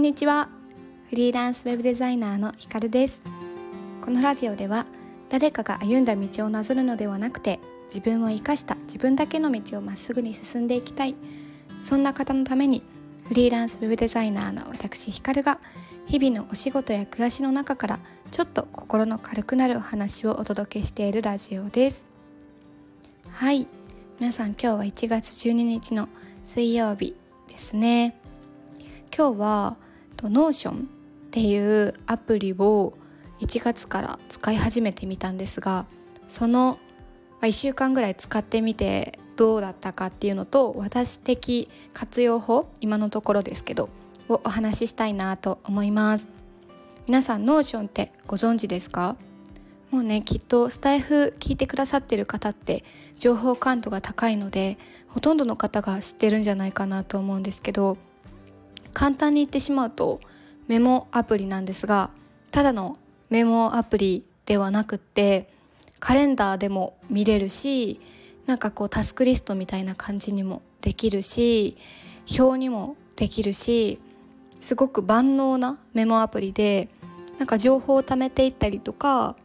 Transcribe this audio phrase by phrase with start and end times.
[0.00, 0.48] んにちは。
[1.10, 3.20] フリーランスウェブデザイナーのひかるです。
[4.00, 4.86] このラジオでは
[5.28, 11.14] 誰かが歩んだ道をなぞるのではなくて自分を生かした自分だけの道をまっすぐに進んでいきたい。
[11.82, 12.82] そんな方のために
[13.28, 15.60] フリーランスウェブデザイナーの私ひかるが
[16.06, 22.08] 日々のお仕事や暮らしの中からちょっと心の軽くなるお話をお届けしているラジオです。
[23.32, 23.68] はい。
[24.18, 26.08] 皆さん今日は1月12日の
[26.46, 27.14] 水曜日
[27.48, 28.18] ですね。
[29.14, 29.76] 今日は
[30.28, 32.94] Notion っていうアプリを
[33.40, 35.86] 1月から使い始めてみたんですが
[36.28, 36.78] その
[37.40, 43.88] 1週間ぐらい使ってみてどうだったかっていうのと私的活用法今のところですけど
[44.28, 46.28] をお話ししたいなと思います。
[47.06, 49.16] 皆さん Notion ってご存知ですか？
[49.90, 52.84] もうねきっとスタイフ聞いてくださってる方って
[53.18, 57.96] 情報感度が高いのでほとんどの方が知ってるんじゃないかなと思うんですけど
[58.92, 60.20] 簡単に言ってしまうと
[60.68, 62.10] メモアプリなんですが
[62.50, 65.48] ただのメモアプリではなくって
[66.00, 68.00] カレンダーでも見れるし
[68.46, 71.76] なんかこうタスクリストみたいな感じにもできるし
[72.38, 74.00] 表にもできるし
[74.60, 76.88] すごく万能なメモアプリで
[77.38, 79.36] なんか情報を貯めていったりとか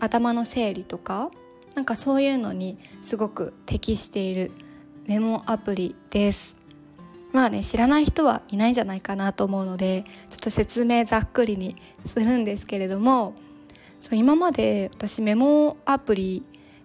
[0.00, 1.30] 頭の整理とか
[1.74, 4.52] なんかそういうのにすごく適している
[5.06, 6.56] メモアプリです。
[7.36, 13.34] まあね知らない人はいないんじゃないかなと思うのでちょっと説明ざっくりにするんですけれども
[14.00, 16.42] そう今まで私メモアプリ、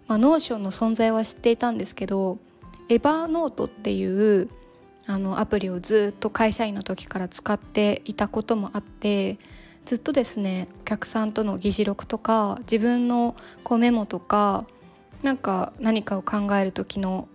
[0.07, 2.37] まあ、 Notion の存在は知っていたんですけど
[2.89, 4.49] Evernote っていう
[5.07, 9.39] あのアプリをずっと会社員の時から使っていたこともあって
[9.85, 14.65] ずっとですねお客さんとの議事録とか自分のこうメモとか
[15.23, 17.29] なんか何かを考える時の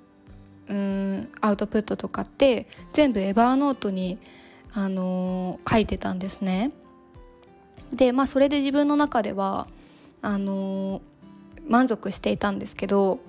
[0.69, 4.19] うんアウトプットとかって全部エバーノートに、
[4.73, 6.73] あのー、書いてたんですね。
[7.93, 9.69] でまあそれで自分の中では
[10.23, 11.03] あのー、
[11.69, 13.21] 満足していたんですけど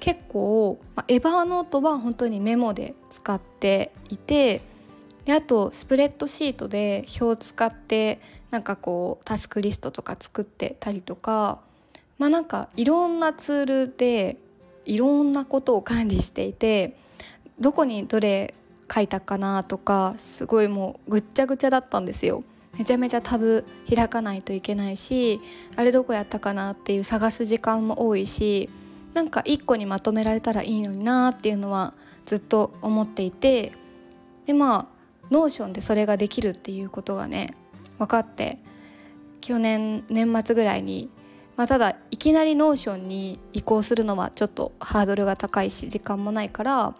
[0.00, 4.60] 結構、まあ、エバーノートは本当にメモで使っていて
[5.24, 11.60] であとスプレッドシートで表を使ってなんかこうタスクリストとか作ってたりとか
[12.18, 14.36] まあなんかいろんなツールで
[14.84, 16.96] いろんなことを管理していて
[17.58, 18.54] どこにどれ
[18.92, 22.44] 書いたかなとかすごいもうぐっちゃぐちゃだったんですよ。
[22.76, 25.40] めちゃめちゃタブ開かないといけないし
[25.76, 28.68] あれどこやったかなっていう探す時間も多いし
[29.12, 31.94] なんか一個にまとめられたらいいのになっていうのは
[32.26, 33.72] ずっと思っていて
[34.46, 34.94] でまあ
[35.30, 37.54] Notion でそれができるっていうことがね
[37.98, 38.58] 分かって
[39.40, 41.08] 去年年末ぐらいに
[41.56, 46.94] まあ、ただいきなり Notion に移行するのはちょっとハードルが高いし時間もないから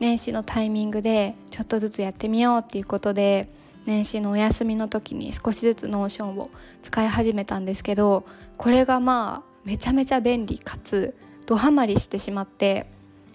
[0.00, 3.48] 年始のタイミングでちょっとずつやってみようっていうことで
[3.86, 6.50] 年始のお休みの時に少しずつ Notion を
[6.82, 8.24] 使い始めたんですけど
[8.56, 11.14] これがまあめちゃめちゃ便利かつ
[11.46, 12.86] ドハマりしてしまって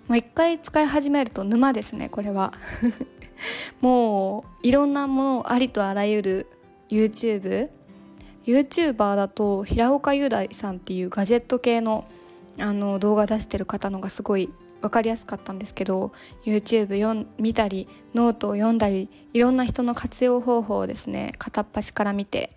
[0.08, 2.54] もう一回使い始めると沼ですねこれは。
[3.82, 6.48] もういろんなものありとあらゆる
[6.90, 7.70] YouTube
[8.46, 12.06] YouTuber だと平岡雄大さんっていうガジェット系の
[12.58, 14.50] あの動画出してる方のがすごい
[14.82, 16.14] 分かりやすかったんですけど
[16.46, 22.52] YouTube 見たりノートを読んだりいろんな人の活用方法をですね片っ端から見て、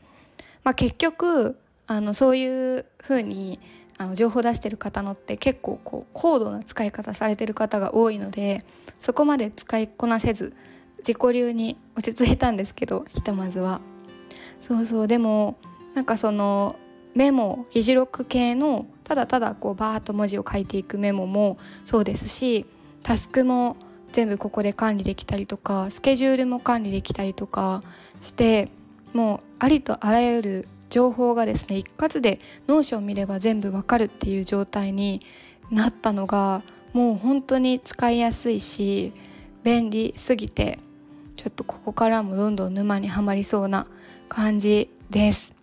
[0.63, 3.59] まあ、結局あのそういう風に
[3.97, 8.65] あの情報出してる方のって結構こう高度な使い方されてる方が多いので
[9.01, 10.55] そこまで使いこなせず
[10.99, 13.81] 自己流に落ち着いたんですけどひとまずは。
[14.61, 15.57] そうそうでも
[15.99, 16.77] なんかその
[17.17, 22.67] メモ議事録系のただただこうバーッと文字を書いていくメモもそうですし
[23.03, 23.77] タスクも
[24.13, 27.83] 全部ここで管理できたりとかスケジュールも管理できたりとか
[28.21, 28.69] して
[29.13, 32.39] もうありとあらゆる情報がですね一括で
[32.69, 35.21] Notion 見れば全部わかるっていう状態に
[35.73, 36.63] なったのが
[36.93, 39.13] もう本当に使いやすいし
[39.65, 40.79] 便利すぎて
[41.35, 43.89] ちょっとここからもどんどん沼にはまりそうな
[44.29, 45.58] 感じです。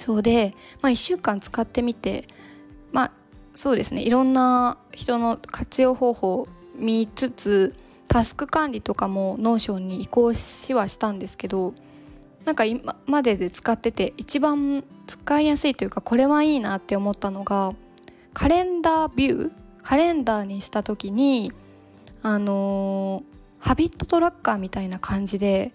[0.00, 2.26] そうで、まあ、1週間使ってみて
[2.90, 3.12] まあ
[3.54, 4.00] そうですね。
[4.00, 7.74] いろんな人の活用方法を見つつ
[8.08, 11.74] タスク管理とかも Notion に移行しはしたんですけど
[12.46, 17.74] なんか今までで使ってて一番使いやすいというかこれはいいなって思ったのが
[18.32, 19.52] calendar view
[19.82, 21.52] カレンダーにした時に
[22.22, 25.72] あのー、 habit tracker みたいな感じで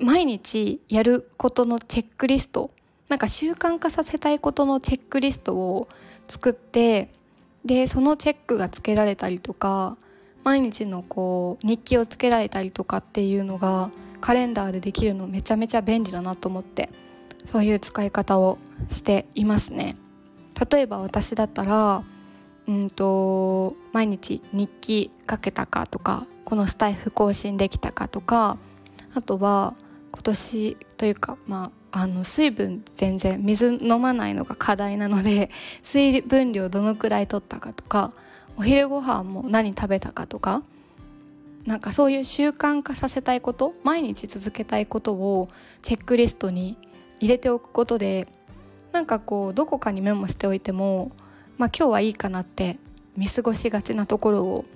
[0.00, 2.70] 毎日やることのチェックリスト
[3.08, 5.88] なんか習慣化させたいことのチェックリストを
[6.28, 7.10] 作って
[7.64, 9.96] でそのチェックがつけられたりとか
[10.44, 16.90] 毎日のこう日記をつけられたりとかっていうのがカレンダーでできるのめちゃめちゃ便利だなと思って
[17.44, 18.58] そういう使い方を
[18.88, 19.96] していますね。
[20.70, 22.02] 例えば私だったら
[22.66, 28.58] うんと毎日日記書けたかとかこのスタイフ更新できたかとか
[29.14, 29.74] あとは
[30.12, 35.50] 今年というかまああの水分全然水飲まないのが課題なので
[35.82, 38.12] 水分量どのくらい取ったかとか
[38.58, 40.62] お昼ご飯も何食べたかとか
[41.64, 45.48] なんかそういう習慣化させたいこと毎日続けたいことを
[45.80, 46.76] チェックリストに
[47.18, 48.28] 入れておくことで
[48.92, 51.12] なんかこうどこかにメモしておいても
[51.56, 52.78] まあ今日はいいかなって
[53.16, 54.66] 見過ごしがちなところを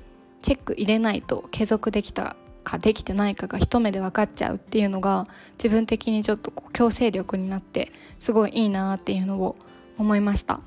[0.40, 9.56] チェック入れないと継続できたかできてないかが一目で分かっちゃうっていうのが自分的にちょっとこう強制力になってすごいいいなっていうのを
[9.98, 10.60] 思いました。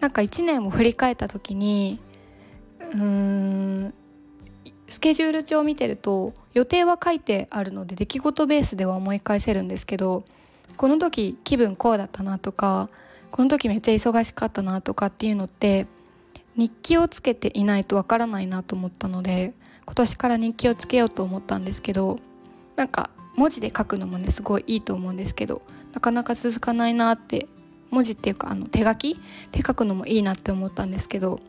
[0.00, 1.98] なんか1年を振り返った時に
[2.80, 2.98] うー
[3.88, 3.94] ん
[4.86, 10.24] スケジュール帳を見てると予定は書いてあるので出来事ベースでは思い返せるんですけど
[10.76, 12.88] この時気分こうだったなとか
[13.30, 15.86] この時めっちゃ忙しかったなとかっていうのって
[16.58, 19.54] 日記をつけていないとわからないなと思ったので
[19.86, 22.18] 今年から日記をつけようと思ったんですけど
[22.76, 25.62] なんか文字で書くのもねすごいいいと思うんですけど
[25.94, 27.46] なかなか続かないなって
[27.90, 29.16] 文字っていうかあの手書き？
[29.52, 31.40] 手書くのもいいなって思ったんですけど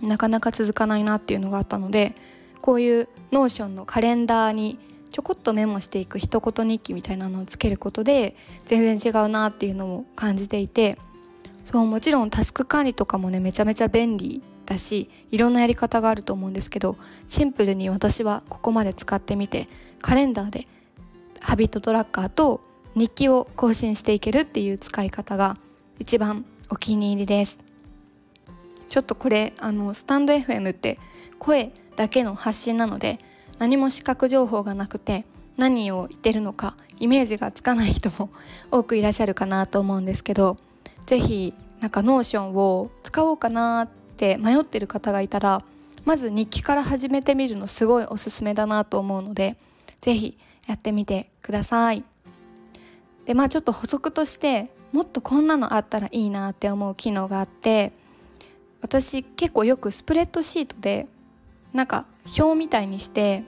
[0.00, 2.14] なかなか続かないなっていうのがあったので
[2.62, 4.78] こういう Notion のカレンダーに
[5.10, 10.96] ちょこっとメモしていく一言日記みたいなのをつけることで全然違うなっていうのを感じていて
[11.70, 16.96] そうもちろんタスク管理とかもねめちゃめちゃ便利だしいろんなやり方があると思うんですけど
[17.28, 19.68] シンプルに私はここまで使ってみて
[20.00, 20.66] カレンダーで
[21.42, 22.62] ハビットトラッカーと
[22.94, 25.58] 日記を更新していけるっていう使い方が
[25.98, 27.58] 一番お気に入りです。
[28.88, 30.98] ちょっとこれあのスタンド FM って
[31.38, 33.18] 声だけの発信なので
[33.58, 35.26] 何も視覚情報がなくて
[35.58, 38.30] 何を言ってるのかイメージがつかない人も
[38.70, 40.56] 多くいらっしゃるかなと思うんですけど
[41.08, 43.88] 是非なんか Notion を使おうかなっ
[44.18, 45.62] て迷ってる方がいたら
[46.04, 49.56] まず日記から始めてみるのすごいおすすめだなと思うので
[50.02, 52.04] 是非やってみてください。
[53.24, 57.92] でまあちょっと補足としてもっとこんなのあったらいいなって思う機能があって
[58.82, 61.06] 私結構よくスプレッドシートで
[61.72, 62.04] なんか
[62.38, 63.44] 表みたいにして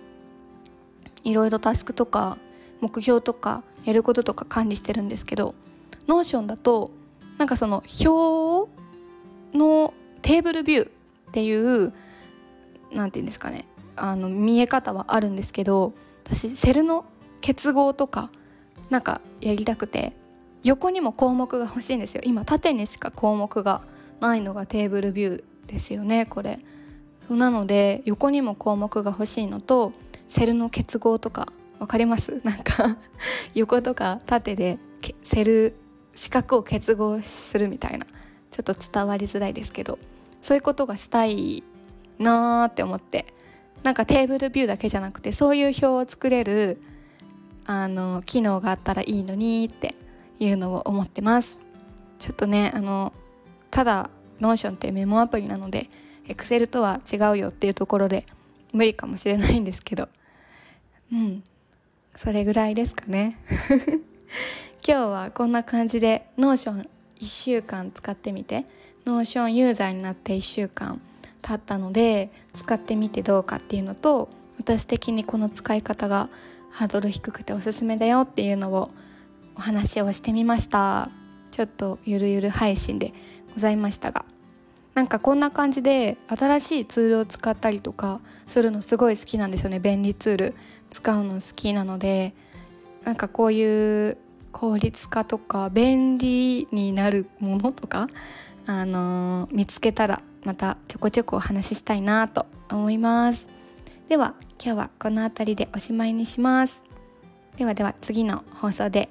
[1.25, 2.39] いろいろタスクとか
[2.81, 5.55] 目標とかやることとか管理してるんですけど
[6.09, 6.91] Notion だと
[7.41, 8.71] なんかその表
[9.57, 10.91] の table view っ
[11.33, 11.95] ていう
[12.93, 13.67] 何て言うんですかね。
[13.97, 15.95] あの見え方はあるんですけど
[16.25, 17.07] 私セルの
[17.41, 18.31] 結合とか
[18.91, 20.13] なんかやりたくて
[20.65, 22.21] 横にも項目が欲しいんですよ。
[22.27, 23.81] 今縦にしか項目が
[24.21, 26.59] ないのが table view ですよねこれ。
[27.27, 29.95] そうなので横にも項目が欲しいのと
[30.29, 32.43] セルの結合とか分かります？
[32.45, 32.99] なんか
[33.55, 34.79] 横とか縦で
[35.23, 35.75] セル
[36.15, 38.07] 四角を結合するみたいな。
[38.51, 39.99] ちょっと伝わりづらいですけど。
[40.41, 41.63] そういうことがしたい
[42.19, 43.27] なーって思って。
[43.83, 46.83] なんかテーブルビューだけじゃなくてそういう表を作れる
[47.65, 49.95] あの機能があったらいいのにって
[50.39, 51.59] いうのを思ってます。
[52.19, 53.13] ちょっとねあの
[53.71, 54.11] ただ
[54.41, 55.89] Notion ってメモアプリなので
[56.29, 58.27] エクセルとは違うよっていうところで
[58.73, 60.09] 無理かもしれないんですけど。
[61.13, 61.43] うん。
[62.15, 63.39] それぐらいですかね。
[64.87, 66.89] 今日はこんな感じで Notion
[67.21, 68.65] 1週間使ってみて。
[69.07, 71.01] Notion ユーザーになって1週間
[71.43, 76.29] 経ったので使ってみてどうかっていうのと私的にこの使い方が
[76.71, 78.91] ハードル低くておすすめだよっていうのを
[79.57, 81.11] お話をしてみました。
[81.51, 83.13] ちょっとゆるゆる配信で
[83.55, 84.25] ございましたが。
[84.95, 89.81] なんかこんな感じで新しいツールを使ったりとかするのすごい好きなんですよね。
[89.81, 90.55] 便利ツール
[90.91, 92.35] 使うの好きなので。
[93.05, 94.19] なんかこういう
[94.53, 98.07] 効率化とか便利になるものとか、
[98.67, 103.49] あのー、見つけたらまたちょこちょこお話ししたいなと思います。
[104.09, 106.85] では今日はこの辺りでおしまいにします。
[107.57, 109.09] ではでは次の放送で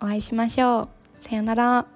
[0.00, 0.88] お会いしましょう。
[1.20, 1.95] さようなら。